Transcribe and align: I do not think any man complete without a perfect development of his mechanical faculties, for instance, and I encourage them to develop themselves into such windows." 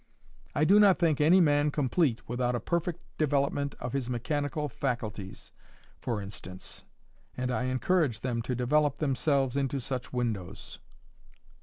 I 0.55 0.63
do 0.65 0.79
not 0.79 0.97
think 0.97 1.21
any 1.21 1.39
man 1.39 1.69
complete 1.69 2.27
without 2.27 2.55
a 2.55 2.59
perfect 2.59 3.01
development 3.19 3.75
of 3.79 3.93
his 3.93 4.09
mechanical 4.09 4.67
faculties, 4.67 5.51
for 5.99 6.19
instance, 6.19 6.85
and 7.37 7.51
I 7.51 7.65
encourage 7.65 8.21
them 8.21 8.41
to 8.41 8.55
develop 8.55 8.95
themselves 8.95 9.55
into 9.55 9.79
such 9.79 10.11
windows." 10.11 10.79